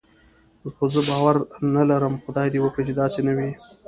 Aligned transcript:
خو 0.73 0.83
زه 0.93 1.01
باور 1.09 1.35
پرې 1.51 1.67
نه 1.75 1.83
لرم، 1.89 2.13
خدای 2.23 2.47
دې 2.53 2.59
وکړي 2.61 2.83
چې 2.87 2.93
داسې 3.01 3.19
نه 3.27 3.33
وي. 3.37 3.51